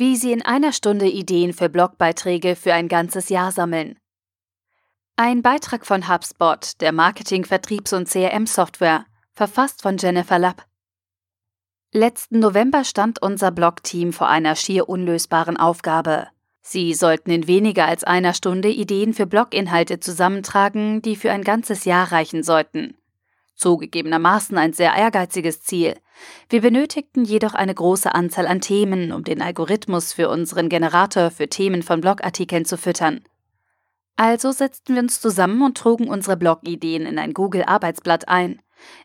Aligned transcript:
Wie 0.00 0.16
Sie 0.16 0.32
in 0.32 0.40
einer 0.40 0.72
Stunde 0.72 1.06
Ideen 1.06 1.52
für 1.52 1.68
Blogbeiträge 1.68 2.56
für 2.56 2.72
ein 2.72 2.88
ganzes 2.88 3.28
Jahr 3.28 3.52
sammeln. 3.52 3.98
Ein 5.16 5.42
Beitrag 5.42 5.84
von 5.84 6.08
HubSpot, 6.08 6.80
der 6.80 6.92
Marketing-, 6.92 7.44
Vertriebs- 7.44 7.92
und 7.92 8.08
CRM-Software, 8.08 9.04
verfasst 9.34 9.82
von 9.82 9.98
Jennifer 9.98 10.38
Lapp. 10.38 10.64
Letzten 11.92 12.38
November 12.38 12.84
stand 12.84 13.20
unser 13.20 13.50
Blog-Team 13.50 14.14
vor 14.14 14.28
einer 14.28 14.56
schier 14.56 14.88
unlösbaren 14.88 15.58
Aufgabe. 15.58 16.28
Sie 16.62 16.94
sollten 16.94 17.30
in 17.30 17.46
weniger 17.46 17.84
als 17.84 18.02
einer 18.02 18.32
Stunde 18.32 18.70
Ideen 18.70 19.12
für 19.12 19.26
Bloginhalte 19.26 20.00
zusammentragen, 20.00 21.02
die 21.02 21.14
für 21.14 21.30
ein 21.30 21.44
ganzes 21.44 21.84
Jahr 21.84 22.10
reichen 22.10 22.42
sollten. 22.42 22.96
Zugegebenermaßen 23.60 24.56
ein 24.56 24.72
sehr 24.72 24.94
ehrgeiziges 24.94 25.62
Ziel. 25.62 25.94
Wir 26.48 26.62
benötigten 26.62 27.24
jedoch 27.24 27.54
eine 27.54 27.74
große 27.74 28.14
Anzahl 28.14 28.46
an 28.46 28.62
Themen, 28.62 29.12
um 29.12 29.22
den 29.22 29.42
Algorithmus 29.42 30.14
für 30.14 30.30
unseren 30.30 30.70
Generator 30.70 31.30
für 31.30 31.48
Themen 31.48 31.82
von 31.82 32.00
Blogartikeln 32.00 32.64
zu 32.64 32.78
füttern. 32.78 33.20
Also 34.16 34.50
setzten 34.50 34.94
wir 34.94 35.02
uns 35.02 35.20
zusammen 35.20 35.62
und 35.62 35.76
trugen 35.76 36.08
unsere 36.08 36.36
Blogideen 36.36 37.06
in 37.06 37.18
ein 37.18 37.34
Google-Arbeitsblatt 37.34 38.28
ein. 38.28 38.60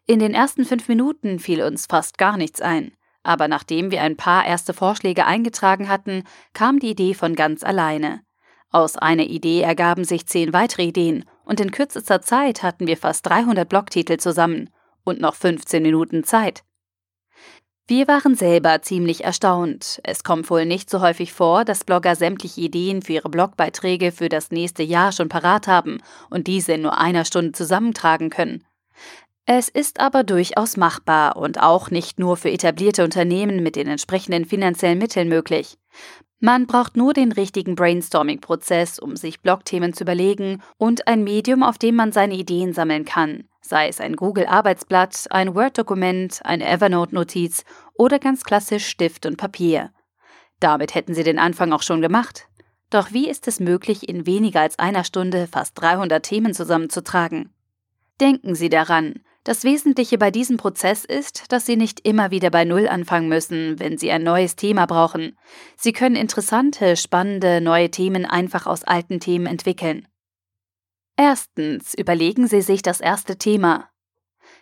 In 0.06 0.20
den 0.20 0.34
ersten 0.34 0.64
fünf 0.64 0.88
Minuten 0.88 1.40
fiel 1.40 1.62
uns 1.62 1.86
fast 1.86 2.18
gar 2.18 2.38
nichts 2.38 2.62
ein. 2.62 2.94
Aber 3.24 3.48
nachdem 3.48 3.92
wir 3.92 4.02
ein 4.02 4.18
paar 4.18 4.46
erste 4.46 4.74
Vorschläge 4.74 5.26
eingetragen 5.26 5.90
hatten, 5.90 6.24
kam 6.54 6.80
die 6.80 6.92
Idee 6.92 7.14
von 7.14 7.36
ganz 7.36 7.64
alleine. 7.64 8.22
Aus 8.72 8.98
einer 8.98 9.24
Idee 9.24 9.62
ergaben 9.62 10.04
sich 10.06 10.28
zehn 10.28 10.54
weitere 10.54 10.84
Ideen 10.84 11.26
und 11.46 11.60
in 11.60 11.72
kürzester 11.72 12.22
Zeit 12.22 12.64
hatten 12.64 12.88
wir 12.88 12.98
fast 12.98 13.26
300 13.26 13.68
Blogtitel 13.68 14.18
zusammen 14.18 14.70
und 15.04 15.22
noch 15.22 15.36
15 15.36 15.82
Minuten 15.82 16.24
Zeit. 16.24 16.64
Wir 17.88 18.08
waren 18.08 18.34
selber 18.34 18.82
ziemlich 18.82 19.24
erstaunt. 19.24 20.02
Es 20.04 20.24
kommt 20.24 20.50
wohl 20.50 20.66
nicht 20.66 20.90
so 20.90 21.02
häufig 21.02 21.34
vor, 21.34 21.66
dass 21.66 21.84
Blogger 21.84 22.16
sämtliche 22.16 22.62
Ideen 22.62 23.04
für 23.04 23.14
ihre 23.14 23.30
Blogbeiträge 23.30 24.12
für 24.12 24.28
das 24.28 24.50
nächste 24.50 24.82
Jahr 24.82 25.12
schon 25.12 25.30
parat 25.30 25.68
haben 25.68 26.00
und 26.32 26.48
diese 26.48 26.74
in 26.74 26.82
nur 26.82 26.98
einer 26.98 27.26
Stunde 27.26 27.52
zusammentragen 27.52 28.32
können. 28.32 28.64
Es 29.46 29.70
ist 29.70 30.00
aber 30.00 30.24
durchaus 30.24 30.76
machbar 30.76 31.38
und 31.38 31.62
auch 31.62 31.92
nicht 31.92 32.18
nur 32.18 32.36
für 32.36 32.50
etablierte 32.50 33.04
Unternehmen 33.04 33.62
mit 33.62 33.76
den 33.76 33.88
entsprechenden 33.88 34.46
finanziellen 34.46 34.98
Mitteln 34.98 35.30
möglich. 35.30 35.78
Man 36.46 36.68
braucht 36.68 36.96
nur 36.96 37.14
den 37.14 37.32
richtigen 37.32 37.74
Brainstorming-Prozess, 37.74 39.00
um 39.00 39.16
sich 39.16 39.42
Blogthemen 39.42 39.94
zu 39.94 40.04
überlegen 40.04 40.62
und 40.78 41.08
ein 41.08 41.24
Medium, 41.24 41.64
auf 41.64 41.80
dem 41.80 41.96
man 41.96 42.12
seine 42.12 42.36
Ideen 42.36 42.72
sammeln 42.72 43.04
kann, 43.04 43.46
sei 43.62 43.88
es 43.88 44.00
ein 44.00 44.16
Google-Arbeitsblatt, 44.16 45.26
ein 45.32 45.56
Word-Dokument, 45.56 46.42
eine 46.44 46.68
Evernote-Notiz 46.68 47.64
oder 47.96 48.20
ganz 48.20 48.44
klassisch 48.44 48.86
Stift 48.86 49.26
und 49.26 49.38
Papier. 49.38 49.90
Damit 50.60 50.94
hätten 50.94 51.16
Sie 51.16 51.24
den 51.24 51.40
Anfang 51.40 51.74
auch 51.74 51.82
schon 51.82 52.04
gemacht. 52.04 52.48
Doch 52.92 53.12
wie 53.12 53.28
ist 53.28 53.48
es 53.48 53.60
möglich, 53.60 54.08
in 54.08 54.28
weniger 54.28 54.62
als 54.62 54.78
einer 54.78 55.04
Stunde 55.04 55.48
fast 55.48 55.82
300 55.82 56.24
Themen 56.24 56.54
zusammenzutragen? 56.54 57.56
Denken 58.22 58.54
Sie 58.54 58.70
daran, 58.70 59.16
das 59.46 59.64
Wesentliche 59.64 60.18
bei 60.18 60.32
diesem 60.32 60.58
Prozess 60.58 61.06
ist, 61.06 61.52
dass 61.52 61.68
Sie 61.68 61.78
nicht 61.78 62.00
immer 62.06 62.32
wieder 62.32 62.50
bei 62.50 62.66
Null 62.66 62.88
anfangen 62.88 63.30
müssen, 63.30 63.80
wenn 63.80 63.98
Sie 63.98 64.12
ein 64.12 64.24
neues 64.24 64.56
Thema 64.56 64.88
brauchen. 64.88 65.38
Sie 65.78 65.94
können 65.94 66.16
interessante, 66.16 66.98
spannende, 66.98 67.62
neue 67.62 67.92
Themen 67.92 68.26
einfach 68.26 68.66
aus 68.66 68.84
alten 68.84 69.20
Themen 69.20 69.46
entwickeln. 69.46 70.08
Erstens 71.16 71.94
überlegen 71.94 72.48
Sie 72.48 72.62
sich 72.62 72.82
das 72.82 73.00
erste 73.00 73.38
Thema. 73.38 73.88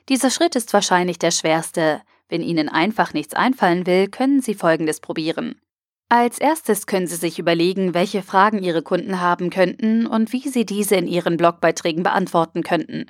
Dieser 0.10 0.30
Schritt 0.30 0.56
ist 0.58 0.74
wahrscheinlich 0.74 1.18
der 1.18 1.32
schwerste. 1.32 2.02
Wenn 2.28 2.42
Ihnen 2.42 2.68
einfach 2.68 3.14
nichts 3.14 3.34
einfallen 3.34 3.88
will, 3.88 4.10
können 4.10 4.42
Sie 4.42 4.54
Folgendes 4.54 5.00
probieren. 5.00 5.62
Als 6.10 6.40
erstes 6.40 6.88
können 6.88 7.08
Sie 7.08 7.16
sich 7.16 7.40
überlegen, 7.40 7.94
welche 7.94 8.22
Fragen 8.22 8.62
Ihre 8.62 8.84
Kunden 8.84 9.22
haben 9.22 9.50
könnten 9.50 10.08
und 10.08 10.34
wie 10.34 10.50
Sie 10.50 10.66
diese 10.66 10.96
in 10.96 11.08
Ihren 11.08 11.38
Blogbeiträgen 11.38 12.04
beantworten 12.04 12.64
könnten. 12.64 13.10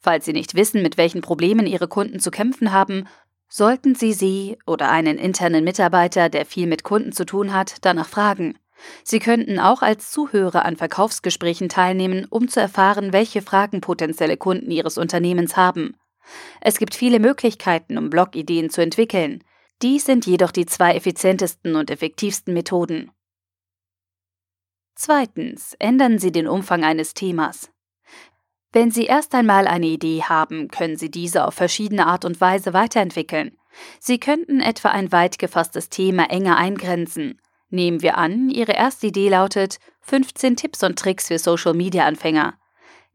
Falls 0.00 0.24
Sie 0.24 0.32
nicht 0.32 0.54
wissen, 0.54 0.82
mit 0.82 0.96
welchen 0.96 1.20
Problemen 1.20 1.66
Ihre 1.66 1.88
Kunden 1.88 2.20
zu 2.20 2.30
kämpfen 2.30 2.72
haben, 2.72 3.06
sollten 3.48 3.94
Sie 3.94 4.12
sie 4.12 4.58
oder 4.66 4.90
einen 4.90 5.18
internen 5.18 5.64
Mitarbeiter, 5.64 6.28
der 6.28 6.46
viel 6.46 6.66
mit 6.66 6.82
Kunden 6.82 7.12
zu 7.12 7.24
tun 7.24 7.52
hat, 7.52 7.76
danach 7.82 8.08
fragen. 8.08 8.58
Sie 9.02 9.18
könnten 9.18 9.58
auch 9.58 9.82
als 9.82 10.10
Zuhörer 10.10 10.64
an 10.64 10.76
Verkaufsgesprächen 10.76 11.68
teilnehmen, 11.68 12.26
um 12.30 12.48
zu 12.48 12.60
erfahren, 12.60 13.12
welche 13.12 13.42
Fragen 13.42 13.80
potenzielle 13.80 14.36
Kunden 14.36 14.70
Ihres 14.70 14.98
Unternehmens 14.98 15.56
haben. 15.56 15.96
Es 16.60 16.78
gibt 16.78 16.94
viele 16.94 17.20
Möglichkeiten, 17.20 17.98
um 17.98 18.10
Blogideen 18.10 18.70
zu 18.70 18.82
entwickeln. 18.82 19.42
Dies 19.82 20.04
sind 20.04 20.26
jedoch 20.26 20.50
die 20.50 20.66
zwei 20.66 20.94
effizientesten 20.94 21.76
und 21.76 21.90
effektivsten 21.90 22.54
Methoden. 22.54 23.10
Zweitens, 24.94 25.74
ändern 25.78 26.18
Sie 26.18 26.32
den 26.32 26.48
Umfang 26.48 26.84
eines 26.84 27.14
Themas. 27.14 27.70
Wenn 28.72 28.90
Sie 28.90 29.06
erst 29.06 29.34
einmal 29.34 29.66
eine 29.66 29.86
Idee 29.86 30.22
haben, 30.22 30.68
können 30.68 30.96
Sie 30.96 31.10
diese 31.10 31.46
auf 31.46 31.54
verschiedene 31.54 32.06
Art 32.06 32.24
und 32.24 32.40
Weise 32.40 32.74
weiterentwickeln. 32.74 33.56
Sie 33.98 34.18
könnten 34.18 34.60
etwa 34.60 34.90
ein 34.90 35.10
weit 35.10 35.38
gefasstes 35.38 35.88
Thema 35.88 36.30
enger 36.30 36.56
eingrenzen. 36.56 37.40
Nehmen 37.70 38.02
wir 38.02 38.18
an, 38.18 38.50
Ihre 38.50 38.72
erste 38.72 39.08
Idee 39.08 39.28
lautet 39.28 39.78
15 40.02 40.56
Tipps 40.56 40.82
und 40.82 40.98
Tricks 40.98 41.28
für 41.28 41.38
Social-Media-Anfänger. 41.38 42.54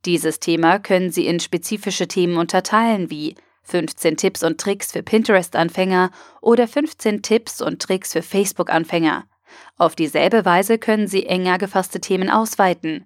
Dieses 0.05 0.39
Thema 0.39 0.79
können 0.79 1.11
Sie 1.11 1.27
in 1.27 1.39
spezifische 1.39 2.07
Themen 2.07 2.37
unterteilen 2.37 3.09
wie 3.09 3.35
15 3.63 4.17
Tipps 4.17 4.43
und 4.43 4.59
Tricks 4.59 4.91
für 4.91 5.01
Pinterest-Anfänger 5.03 6.11
oder 6.41 6.67
15 6.67 7.21
Tipps 7.21 7.61
und 7.61 7.81
Tricks 7.81 8.11
für 8.11 8.21
Facebook-Anfänger. 8.21 9.25
Auf 9.77 9.95
dieselbe 9.95 10.45
Weise 10.45 10.77
können 10.77 11.07
Sie 11.07 11.25
enger 11.25 11.57
gefasste 11.57 12.01
Themen 12.01 12.29
ausweiten. 12.29 13.05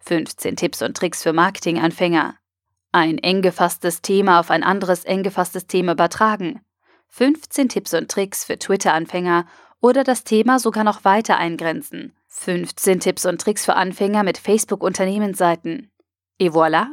15 0.00 0.56
Tipps 0.56 0.82
und 0.82 0.96
Tricks 0.96 1.22
für 1.22 1.32
Marketinganfänger. 1.32 2.36
Ein 2.92 3.18
eng 3.18 3.42
gefasstes 3.42 4.02
Thema 4.02 4.40
auf 4.40 4.50
ein 4.50 4.62
anderes 4.62 5.04
eng 5.04 5.22
gefasstes 5.22 5.66
Thema 5.66 5.92
übertragen. 5.92 6.60
15 7.08 7.68
Tipps 7.68 7.94
und 7.94 8.10
Tricks 8.10 8.44
für 8.44 8.58
Twitter-Anfänger 8.58 9.46
oder 9.80 10.04
das 10.04 10.24
Thema 10.24 10.58
sogar 10.58 10.84
noch 10.84 11.04
weiter 11.04 11.36
eingrenzen. 11.36 12.14
15 12.28 13.00
Tipps 13.00 13.26
und 13.26 13.40
Tricks 13.40 13.64
für 13.64 13.74
Anfänger 13.74 14.22
mit 14.22 14.38
Facebook-Unternehmensseiten. 14.38 15.90
Et 16.38 16.52
voilà! 16.52 16.86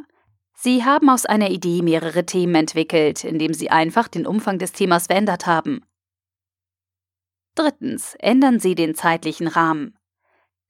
Sie 0.54 0.84
haben 0.84 1.10
aus 1.10 1.26
einer 1.26 1.50
Idee 1.50 1.82
mehrere 1.82 2.24
Themen 2.24 2.54
entwickelt, 2.54 3.24
indem 3.24 3.52
Sie 3.52 3.70
einfach 3.70 4.08
den 4.08 4.26
Umfang 4.26 4.58
des 4.58 4.72
Themas 4.72 5.06
verändert 5.06 5.46
haben. 5.46 5.84
Drittens, 7.54 8.14
ändern 8.18 8.58
Sie 8.58 8.74
den 8.74 8.94
zeitlichen 8.94 9.48
Rahmen. 9.48 9.95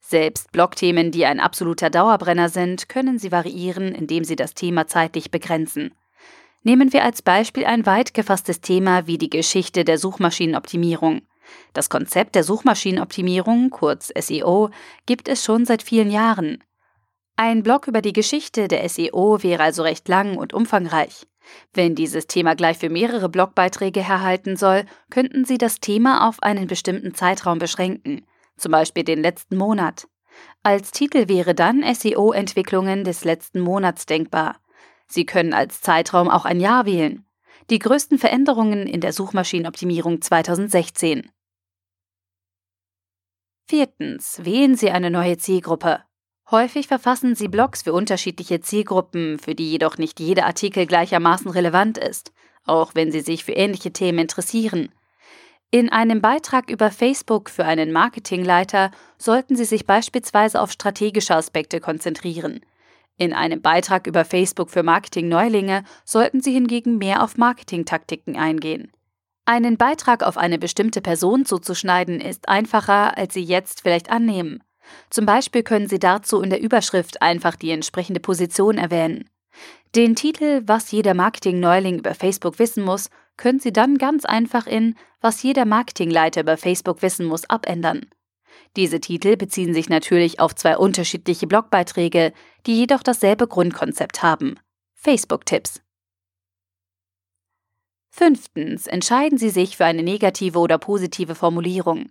Selbst 0.08 0.52
Blogthemen, 0.52 1.10
die 1.10 1.26
ein 1.26 1.40
absoluter 1.40 1.90
Dauerbrenner 1.90 2.48
sind, 2.48 2.88
können 2.88 3.18
Sie 3.18 3.32
variieren, 3.32 3.92
indem 3.92 4.22
Sie 4.22 4.36
das 4.36 4.54
Thema 4.54 4.86
zeitlich 4.86 5.32
begrenzen. 5.32 5.96
Nehmen 6.62 6.92
wir 6.92 7.02
als 7.02 7.22
Beispiel 7.22 7.64
ein 7.64 7.86
weit 7.86 8.14
gefasstes 8.14 8.60
Thema 8.60 9.08
wie 9.08 9.18
die 9.18 9.30
Geschichte 9.30 9.84
der 9.84 9.98
Suchmaschinenoptimierung. 9.98 11.22
Das 11.72 11.90
Konzept 11.90 12.36
der 12.36 12.44
Suchmaschinenoptimierung, 12.44 13.70
kurz 13.70 14.12
SEO, 14.16 14.70
gibt 15.06 15.26
es 15.28 15.44
schon 15.44 15.64
seit 15.64 15.82
vielen 15.82 16.12
Jahren. 16.12 16.62
Ein 17.34 17.64
Blog 17.64 17.88
über 17.88 18.00
die 18.00 18.12
Geschichte 18.12 18.68
der 18.68 18.88
SEO 18.88 19.42
wäre 19.42 19.64
also 19.64 19.82
recht 19.82 20.06
lang 20.06 20.36
und 20.36 20.54
umfangreich. 20.54 21.26
Wenn 21.74 21.96
dieses 21.96 22.28
Thema 22.28 22.54
gleich 22.54 22.78
für 22.78 22.90
mehrere 22.90 23.28
Blogbeiträge 23.28 24.06
herhalten 24.06 24.56
soll, 24.56 24.84
könnten 25.10 25.44
Sie 25.44 25.58
das 25.58 25.80
Thema 25.80 26.28
auf 26.28 26.40
einen 26.44 26.68
bestimmten 26.68 27.12
Zeitraum 27.12 27.58
beschränken 27.58 28.24
zum 28.56 28.72
Beispiel 28.72 29.04
den 29.04 29.20
letzten 29.20 29.56
Monat. 29.56 30.08
Als 30.62 30.90
Titel 30.90 31.28
wäre 31.28 31.54
dann 31.54 31.82
SEO-Entwicklungen 31.82 33.04
des 33.04 33.24
letzten 33.24 33.60
Monats 33.60 34.06
denkbar. 34.06 34.60
Sie 35.06 35.24
können 35.24 35.52
als 35.52 35.80
Zeitraum 35.80 36.28
auch 36.28 36.44
ein 36.44 36.60
Jahr 36.60 36.86
wählen. 36.86 37.24
Die 37.70 37.78
größten 37.78 38.18
Veränderungen 38.18 38.86
in 38.86 39.00
der 39.00 39.12
Suchmaschinenoptimierung 39.12 40.20
2016. 40.20 41.30
Viertens. 43.68 44.44
Wählen 44.44 44.76
Sie 44.76 44.90
eine 44.90 45.10
neue 45.10 45.38
Zielgruppe. 45.38 46.02
Häufig 46.50 46.86
verfassen 46.86 47.34
Sie 47.34 47.48
Blogs 47.48 47.82
für 47.82 47.92
unterschiedliche 47.92 48.60
Zielgruppen, 48.60 49.40
für 49.40 49.56
die 49.56 49.68
jedoch 49.68 49.98
nicht 49.98 50.20
jeder 50.20 50.46
Artikel 50.46 50.86
gleichermaßen 50.86 51.50
relevant 51.50 51.98
ist, 51.98 52.32
auch 52.64 52.94
wenn 52.94 53.10
Sie 53.10 53.20
sich 53.20 53.44
für 53.44 53.52
ähnliche 53.52 53.92
Themen 53.92 54.20
interessieren. 54.20 54.90
In 55.72 55.90
einem 55.90 56.20
Beitrag 56.20 56.70
über 56.70 56.90
Facebook 56.90 57.50
für 57.50 57.64
einen 57.64 57.92
Marketingleiter 57.92 58.92
sollten 59.18 59.56
Sie 59.56 59.64
sich 59.64 59.84
beispielsweise 59.84 60.60
auf 60.60 60.70
strategische 60.70 61.34
Aspekte 61.34 61.80
konzentrieren. 61.80 62.60
In 63.18 63.32
einem 63.32 63.62
Beitrag 63.62 64.06
über 64.06 64.24
Facebook 64.24 64.70
für 64.70 64.82
Marketing-Neulinge 64.82 65.84
sollten 66.04 66.40
Sie 66.40 66.52
hingegen 66.52 66.98
mehr 66.98 67.22
auf 67.22 67.36
Marketingtaktiken 67.36 68.36
eingehen. 68.36 68.92
Einen 69.44 69.76
Beitrag 69.76 70.22
auf 70.22 70.36
eine 70.36 70.58
bestimmte 70.58 71.00
Person 71.00 71.46
zuzuschneiden 71.46 72.20
ist 72.20 72.48
einfacher, 72.48 73.16
als 73.16 73.34
Sie 73.34 73.42
jetzt 73.42 73.80
vielleicht 73.82 74.10
annehmen. 74.10 74.62
Zum 75.10 75.26
Beispiel 75.26 75.62
können 75.62 75.88
Sie 75.88 75.98
dazu 75.98 76.42
in 76.42 76.50
der 76.50 76.60
Überschrift 76.60 77.22
einfach 77.22 77.56
die 77.56 77.70
entsprechende 77.70 78.20
Position 78.20 78.78
erwähnen. 78.78 79.28
Den 79.96 80.14
Titel 80.14 80.60
Was 80.66 80.92
jeder 80.92 81.14
Marketing-Neuling 81.14 82.00
über 82.00 82.14
Facebook 82.14 82.58
wissen 82.58 82.84
muss 82.84 83.08
können 83.38 83.60
Sie 83.60 83.72
dann 83.72 83.96
ganz 83.96 84.26
einfach 84.26 84.66
in 84.66 84.94
Was 85.22 85.42
jeder 85.42 85.64
Marketingleiter 85.64 86.42
über 86.42 86.58
Facebook 86.58 87.00
wissen 87.00 87.24
muss 87.24 87.48
abändern. 87.48 88.04
Diese 88.76 89.00
Titel 89.00 89.38
beziehen 89.38 89.72
sich 89.72 89.88
natürlich 89.88 90.38
auf 90.38 90.54
zwei 90.54 90.76
unterschiedliche 90.76 91.46
Blogbeiträge, 91.46 92.34
die 92.66 92.76
jedoch 92.76 93.02
dasselbe 93.02 93.46
Grundkonzept 93.48 94.22
haben. 94.22 94.58
Facebook-Tipps. 94.96 95.80
Fünftens. 98.10 98.86
Entscheiden 98.86 99.38
Sie 99.38 99.48
sich 99.48 99.78
für 99.78 99.86
eine 99.86 100.02
negative 100.02 100.58
oder 100.58 100.76
positive 100.76 101.34
Formulierung. 101.34 102.10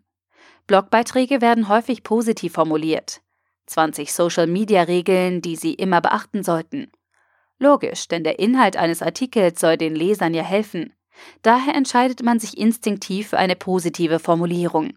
Blogbeiträge 0.65 1.39
werden 1.39 1.69
häufig 1.69 2.01
positiv 2.01 2.53
formuliert. 2.53 3.21
20 3.67 4.11
Social-Media-Regeln, 4.11 5.43
die 5.43 5.55
Sie 5.55 5.75
immer 5.75 6.01
beachten 6.01 6.41
sollten. 6.41 6.91
Logisch, 7.59 8.07
denn 8.07 8.23
der 8.23 8.39
Inhalt 8.39 8.77
eines 8.77 9.01
Artikels 9.01 9.59
soll 9.59 9.77
den 9.77 9.95
Lesern 9.95 10.33
ja 10.33 10.43
helfen. 10.43 10.93
Daher 11.41 11.75
entscheidet 11.75 12.23
man 12.23 12.39
sich 12.39 12.57
instinktiv 12.57 13.29
für 13.29 13.37
eine 13.37 13.55
positive 13.55 14.19
Formulierung. 14.19 14.93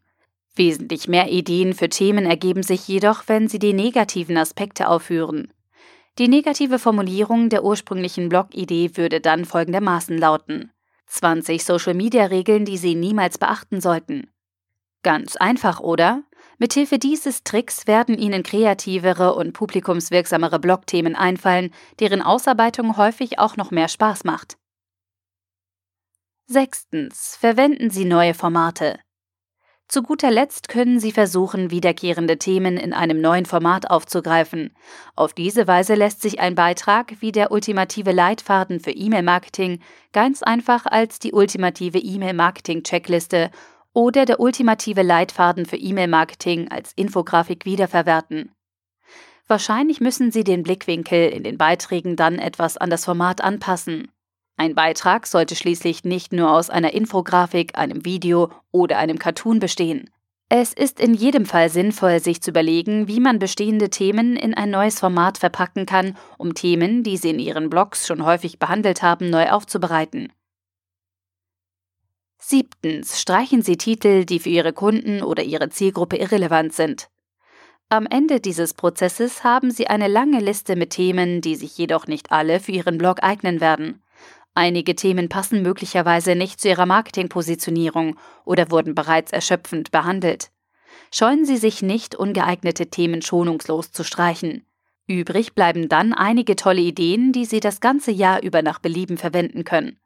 Wesentlich 0.56 1.06
mehr 1.06 1.30
Ideen 1.30 1.72
für 1.72 1.88
Themen 1.88 2.26
ergeben 2.26 2.64
sich 2.64 2.88
jedoch, 2.88 3.24
wenn 3.28 3.46
Sie 3.46 3.60
die 3.60 3.72
negativen 3.72 4.36
Aspekte 4.36 4.88
aufführen. 4.88 5.52
Die 6.18 6.26
negative 6.26 6.80
Formulierung 6.80 7.48
der 7.48 7.62
ursprünglichen 7.62 8.28
Blog-Idee 8.28 8.96
würde 8.96 9.20
dann 9.20 9.44
folgendermaßen 9.44 10.18
lauten: 10.18 10.72
20 11.06 11.64
Social-Media-Regeln, 11.64 12.64
die 12.64 12.76
Sie 12.76 12.96
niemals 12.96 13.38
beachten 13.38 13.80
sollten. 13.80 14.32
Ganz 15.04 15.36
einfach, 15.36 15.78
oder? 15.78 16.24
Mithilfe 16.58 16.98
dieses 16.98 17.44
Tricks 17.44 17.86
werden 17.86 18.18
Ihnen 18.18 18.42
kreativere 18.42 19.34
und 19.34 19.52
publikumswirksamere 19.52 20.58
Blogthemen 20.58 21.14
einfallen, 21.14 21.70
deren 22.00 22.20
Ausarbeitung 22.20 22.96
häufig 22.96 23.38
auch 23.38 23.56
noch 23.56 23.70
mehr 23.70 23.88
Spaß 23.88 24.24
macht. 24.24 24.58
Sechstens. 26.46 27.36
Verwenden 27.38 27.90
Sie 27.90 28.04
neue 28.04 28.34
Formate. 28.34 28.98
Zu 29.86 30.02
guter 30.02 30.30
Letzt 30.30 30.68
können 30.68 31.00
Sie 31.00 31.12
versuchen, 31.12 31.70
wiederkehrende 31.70 32.36
Themen 32.38 32.76
in 32.76 32.92
einem 32.92 33.22
neuen 33.22 33.46
Format 33.46 33.90
aufzugreifen. 33.90 34.74
Auf 35.16 35.32
diese 35.32 35.66
Weise 35.66 35.94
lässt 35.94 36.20
sich 36.20 36.40
ein 36.40 36.54
Beitrag 36.54 37.14
wie 37.20 37.32
der 37.32 37.52
ultimative 37.52 38.12
Leitfaden 38.12 38.80
für 38.80 38.90
E-Mail-Marketing 38.90 39.80
ganz 40.12 40.42
einfach 40.42 40.84
als 40.84 41.20
die 41.20 41.32
ultimative 41.32 41.98
E-Mail-Marketing-Checkliste 41.98 43.50
oder 43.92 44.24
der 44.24 44.40
ultimative 44.40 45.02
Leitfaden 45.02 45.66
für 45.66 45.76
E-Mail-Marketing 45.76 46.68
als 46.70 46.92
Infografik 46.94 47.64
wiederverwerten. 47.64 48.52
Wahrscheinlich 49.46 50.00
müssen 50.00 50.30
Sie 50.30 50.44
den 50.44 50.62
Blickwinkel 50.62 51.30
in 51.30 51.42
den 51.42 51.56
Beiträgen 51.56 52.16
dann 52.16 52.38
etwas 52.38 52.76
an 52.76 52.90
das 52.90 53.04
Format 53.04 53.40
anpassen. 53.42 54.08
Ein 54.58 54.74
Beitrag 54.74 55.26
sollte 55.26 55.56
schließlich 55.56 56.04
nicht 56.04 56.32
nur 56.32 56.50
aus 56.50 56.68
einer 56.68 56.92
Infografik, 56.92 57.78
einem 57.78 58.04
Video 58.04 58.50
oder 58.72 58.98
einem 58.98 59.18
Cartoon 59.18 59.60
bestehen. 59.60 60.10
Es 60.50 60.72
ist 60.72 60.98
in 60.98 61.12
jedem 61.12 61.44
Fall 61.44 61.68
sinnvoll, 61.68 62.20
sich 62.20 62.42
zu 62.42 62.50
überlegen, 62.50 63.06
wie 63.06 63.20
man 63.20 63.38
bestehende 63.38 63.90
Themen 63.90 64.34
in 64.34 64.54
ein 64.54 64.70
neues 64.70 64.98
Format 64.98 65.38
verpacken 65.38 65.86
kann, 65.86 66.16
um 66.38 66.54
Themen, 66.54 67.02
die 67.02 67.18
Sie 67.18 67.30
in 67.30 67.38
Ihren 67.38 67.68
Blogs 67.68 68.06
schon 68.06 68.24
häufig 68.24 68.58
behandelt 68.58 69.02
haben, 69.02 69.28
neu 69.28 69.50
aufzubereiten. 69.50 70.32
Siebtens. 72.50 73.20
Streichen 73.20 73.60
Sie 73.60 73.76
Titel, 73.76 74.24
die 74.24 74.38
für 74.38 74.48
Ihre 74.48 74.72
Kunden 74.72 75.22
oder 75.22 75.42
Ihre 75.42 75.68
Zielgruppe 75.68 76.16
irrelevant 76.16 76.72
sind. 76.72 77.10
Am 77.90 78.06
Ende 78.06 78.40
dieses 78.40 78.72
Prozesses 78.72 79.44
haben 79.44 79.70
Sie 79.70 79.88
eine 79.88 80.08
lange 80.08 80.40
Liste 80.40 80.74
mit 80.74 80.88
Themen, 80.88 81.42
die 81.42 81.56
sich 81.56 81.76
jedoch 81.76 82.06
nicht 82.06 82.32
alle 82.32 82.58
für 82.60 82.72
Ihren 82.72 82.96
Blog 82.96 83.22
eignen 83.22 83.60
werden. 83.60 84.02
Einige 84.54 84.96
Themen 84.96 85.28
passen 85.28 85.60
möglicherweise 85.60 86.36
nicht 86.36 86.58
zu 86.58 86.70
Ihrer 86.70 86.86
Marketingpositionierung 86.86 88.16
oder 88.46 88.70
wurden 88.70 88.94
bereits 88.94 89.30
erschöpfend 89.30 89.90
behandelt. 89.90 90.50
Scheuen 91.12 91.44
Sie 91.44 91.58
sich 91.58 91.82
nicht, 91.82 92.14
ungeeignete 92.14 92.86
Themen 92.86 93.20
schonungslos 93.20 93.92
zu 93.92 94.04
streichen. 94.04 94.64
Übrig 95.06 95.54
bleiben 95.54 95.90
dann 95.90 96.14
einige 96.14 96.56
tolle 96.56 96.80
Ideen, 96.80 97.30
die 97.32 97.44
Sie 97.44 97.60
das 97.60 97.80
ganze 97.80 98.10
Jahr 98.10 98.42
über 98.42 98.62
nach 98.62 98.78
Belieben 98.78 99.18
verwenden 99.18 99.64
können. 99.64 100.00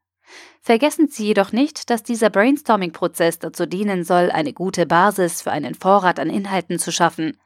Vergessen 0.61 1.09
Sie 1.09 1.27
jedoch 1.27 1.53
nicht, 1.53 1.91
dass 1.91 2.03
dieser 2.03 2.31
Brainstorming-Prozess 2.31 3.39
dazu 3.39 3.67
dienen 3.67 4.05
soll, 4.05 4.31
eine 4.31 4.53
gute 4.53 4.87
Basis 4.87 5.43
für 5.43 5.51
einen 5.51 5.75
Vorrat 5.75 6.21
an 6.21 6.31
Inhalten 6.31 6.79
zu 6.79 6.93
schaffen. 6.93 7.37